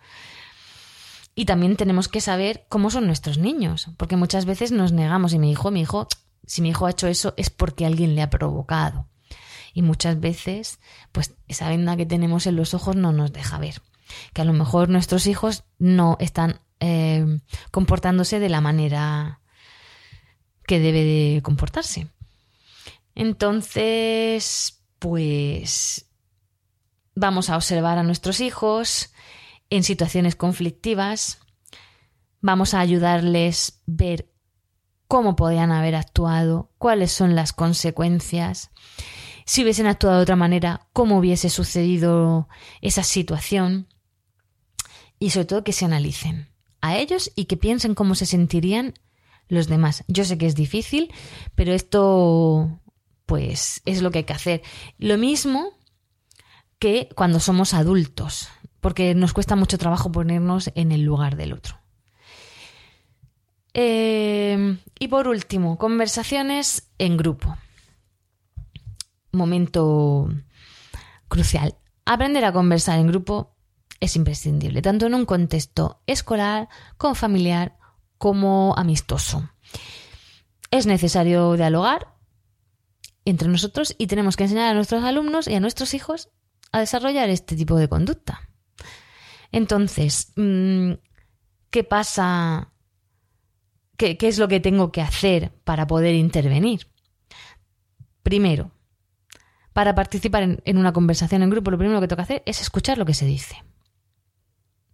[1.34, 5.38] Y también tenemos que saber cómo son nuestros niños, porque muchas veces nos negamos y
[5.38, 6.08] mi hijo, mi hijo,
[6.44, 9.06] si mi hijo ha hecho eso es porque alguien le ha provocado.
[9.72, 10.80] Y muchas veces,
[11.12, 13.80] pues esa venda que tenemos en los ojos no nos deja ver.
[14.34, 17.24] que a lo mejor nuestros hijos no están eh,
[17.70, 19.40] comportándose de la manera
[20.66, 22.08] que debe de comportarse.
[23.14, 26.06] Entonces, pues
[27.16, 29.12] vamos a observar a nuestros hijos
[29.68, 31.38] en situaciones conflictivas,
[32.40, 34.30] vamos a ayudarles a ver
[35.08, 38.70] cómo podían haber actuado, cuáles son las consecuencias,
[39.44, 42.48] si hubiesen actuado de otra manera, cómo hubiese sucedido
[42.82, 43.88] esa situación.
[45.18, 46.48] Y sobre todo que se analicen
[46.80, 48.94] a ellos y que piensen cómo se sentirían
[49.48, 50.04] los demás.
[50.06, 51.12] Yo sé que es difícil,
[51.56, 52.79] pero esto
[53.30, 54.62] pues es lo que hay que hacer.
[54.98, 55.78] Lo mismo
[56.80, 58.48] que cuando somos adultos,
[58.80, 61.78] porque nos cuesta mucho trabajo ponernos en el lugar del otro.
[63.72, 67.56] Eh, y por último, conversaciones en grupo.
[69.30, 70.28] Momento
[71.28, 71.76] crucial.
[72.04, 73.54] Aprender a conversar en grupo
[74.00, 77.78] es imprescindible, tanto en un contexto escolar, como familiar,
[78.18, 79.48] como amistoso.
[80.72, 82.18] Es necesario dialogar
[83.30, 86.28] entre nosotros y tenemos que enseñar a nuestros alumnos y a nuestros hijos
[86.72, 88.48] a desarrollar este tipo de conducta.
[89.52, 90.92] Entonces, mm,
[91.70, 92.72] ¿qué pasa?
[93.96, 96.86] ¿Qué, es lo que tengo que hacer para poder intervenir?
[98.22, 98.72] Primero,
[99.72, 102.60] para participar en, en, una conversación en grupo, lo primero que tengo que hacer es
[102.60, 103.62] escuchar lo que se dice.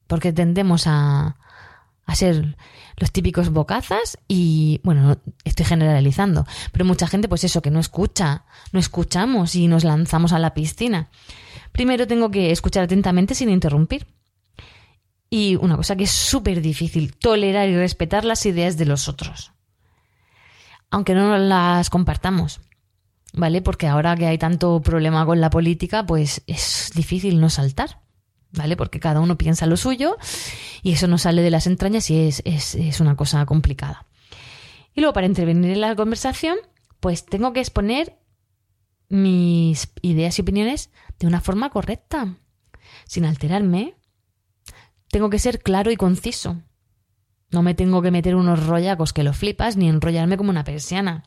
[0.07, 1.37] Porque tendemos a,
[2.07, 2.57] a ser
[2.97, 8.45] los típicos bocazas y, bueno, estoy generalizando, pero mucha gente, pues eso, que no escucha,
[8.73, 11.11] no escuchamos y nos lanzamos a la piscina.
[11.73, 14.07] Primero tengo que escuchar atentamente sin interrumpir.
[15.29, 19.53] Y una cosa que es súper difícil, tolerar y respetar las ideas de los otros.
[20.89, 22.61] Aunque no las compartamos,
[23.33, 23.61] ¿vale?
[23.61, 28.06] Porque ahora que hay tanto problema con la política, pues es difícil no saltar.
[28.57, 28.77] ¿Vale?
[28.77, 30.17] Porque cada uno piensa lo suyo
[30.83, 34.07] y eso no sale de las entrañas y es, es, una cosa complicada.
[34.95, 36.57] Y luego, para intervenir en la conversación,
[37.01, 38.19] pues tengo que exponer
[39.09, 42.39] mis ideas y opiniones de una forma correcta,
[43.05, 43.95] sin alterarme.
[45.09, 46.63] Tengo que ser claro y conciso.
[47.51, 51.25] No me tengo que meter unos rollacos que lo flipas ni enrollarme como una persiana.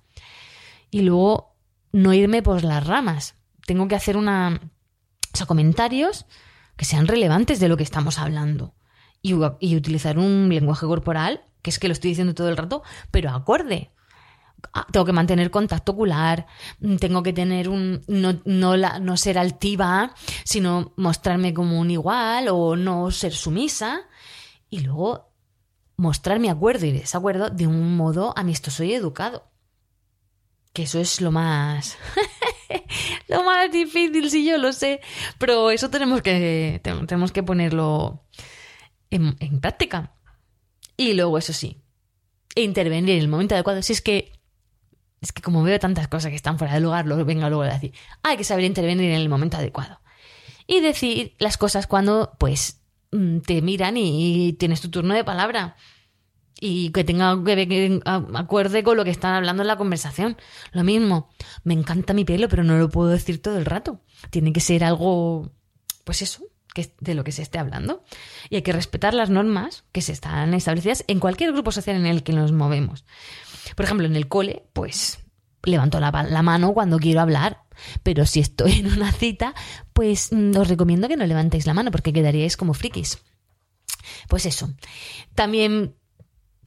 [0.92, 1.56] Y luego
[1.94, 3.36] no irme por las ramas.
[3.66, 4.60] Tengo que hacer una...
[5.42, 6.26] O comentarios
[6.80, 8.74] que sean relevantes de lo que estamos hablando.
[9.22, 13.32] Y, utilizar un lenguaje corporal, que es que lo estoy diciendo todo el rato, pero
[13.32, 13.92] acorde.
[14.72, 16.48] Ah, tengo que mantener contacto ocular,
[16.80, 18.02] mm, tengo que tener un.
[18.08, 20.14] No, no, no ser altiva,
[20.46, 24.04] sino mostrarme como un igual o no ser sumisa.
[24.70, 25.34] Y luego
[25.98, 29.52] mostrar mi acuerdo y desacuerdo de un modo amistoso y educado.
[30.72, 31.98] Que eso es lo más.
[33.30, 35.00] lo más difícil, si yo lo sé.
[35.38, 38.24] Pero eso tenemos que, tenemos que ponerlo
[39.10, 40.14] en, práctica.
[40.98, 41.78] Y luego, eso sí,
[42.56, 43.82] intervenir en el momento adecuado.
[43.82, 44.34] Si es que,
[45.22, 47.74] es que como veo tantas cosas que están fuera de lugar, lo venga luego a
[47.74, 50.02] decir, hay que saber intervenir en el momento adecuado.
[50.68, 55.76] Y decir las cosas cuando, pues, mm, te miran y tienes tu turno de palabra
[56.60, 60.38] y que tenga que, que acuerde con lo que están hablando en la conversación.
[60.72, 61.30] Lo mismo,
[61.64, 64.02] me encanta mi pelo, pero no lo puedo decir todo el rato.
[64.30, 65.52] Tiene que ser algo,
[66.04, 66.44] pues eso,
[66.74, 68.04] que de lo que se esté hablando.
[68.50, 72.06] Y hay que respetar las normas que se están establecidas en cualquier grupo social en
[72.06, 73.06] el que nos movemos.
[73.76, 75.20] Por ejemplo, en el cole, pues
[75.64, 77.64] levanto la, la mano cuando quiero hablar.
[78.04, 79.54] Pero si estoy en una cita,
[79.94, 83.20] pues mm, os recomiendo que no levantéis la mano porque quedaríais como frikis.
[84.28, 84.74] Pues eso.
[85.36, 85.96] También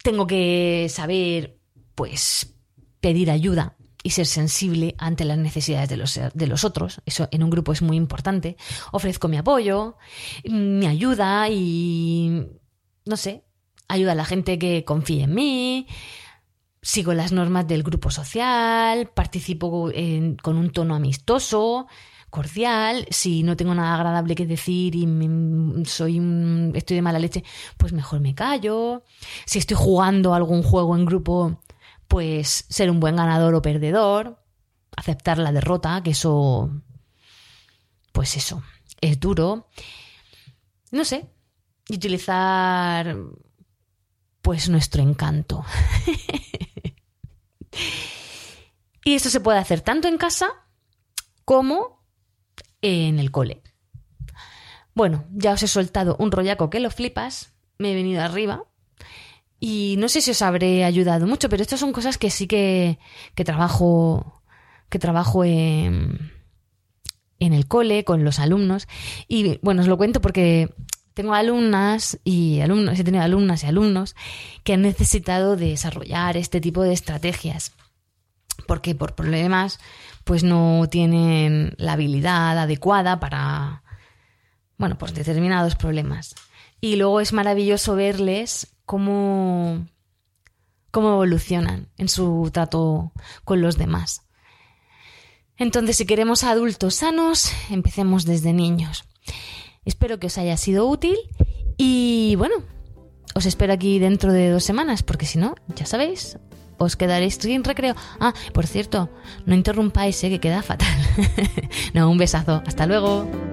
[0.03, 1.59] tengo que saber,
[1.95, 2.55] pues,
[3.01, 7.01] pedir ayuda y ser sensible ante las necesidades de los, de los otros.
[7.07, 8.57] Eso en un grupo es muy importante.
[8.91, 9.97] Ofrezco mi apoyo,
[10.45, 12.47] mi ayuda y,
[13.05, 13.45] no sé,
[13.89, 15.87] ayuda a la gente que confíe en mí,
[16.81, 19.91] sigo las normas del grupo social, participo
[20.43, 21.87] con un tono amistoso,
[22.33, 25.07] cordial, si no tengo nada agradable que decir y
[25.85, 26.19] soy
[26.73, 27.45] estoy de mala leche,
[27.77, 29.05] pues mejor me callo.
[29.45, 31.61] Si estoy jugando algún juego en grupo,
[32.09, 34.43] pues ser un buen ganador o perdedor,
[34.97, 36.71] aceptar la derrota, que eso
[38.13, 38.63] pues eso,
[39.03, 39.69] es duro.
[40.91, 41.29] No sé,
[41.87, 43.15] y utilizar
[44.41, 45.67] pues nuestro encanto.
[49.05, 50.49] y esto se puede hacer tanto en casa
[51.45, 52.02] como
[52.83, 53.63] en el cole.
[54.95, 58.65] Bueno, ya os he soltado un rollaco que lo flipas, me he venido arriba
[59.59, 62.99] y no sé si os habré ayudado mucho, pero estas son cosas que sí que,
[63.35, 64.43] que trabajo,
[64.91, 66.33] que trabajo en,
[67.39, 68.87] en el cole con los alumnos
[69.29, 70.75] y bueno, os lo cuento porque
[71.15, 74.17] tengo alumnas y alumnos, he tenido alumnas y alumnos
[74.65, 77.73] que han necesitado desarrollar este tipo de estrategias.
[78.67, 79.79] Porque por problemas,
[80.25, 83.83] pues no tienen la habilidad adecuada para,
[84.79, 86.35] bueno, pues determinados problemas.
[86.81, 89.87] Y luego es maravilloso verles cómo,
[90.91, 93.13] cómo evolucionan en su trato
[93.45, 94.23] con los demás.
[95.57, 99.05] Entonces, si queremos adultos sanos, empecemos desde niños.
[99.85, 101.17] Espero que os haya sido útil
[101.77, 102.57] y bueno,
[103.35, 106.39] os espero aquí dentro de dos semanas, porque si no, ya sabéis,
[106.85, 107.95] os quedaréis sin recreo.
[108.21, 109.09] Ah, por cierto,
[109.47, 110.31] no interrumpáis, ¿eh?
[110.31, 110.95] que queda fatal.
[111.95, 112.63] no, un besazo.
[112.67, 113.52] Hasta luego.